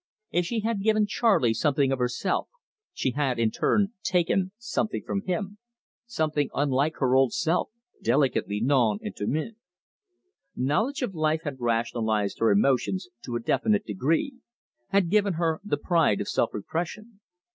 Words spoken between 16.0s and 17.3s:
of self repression.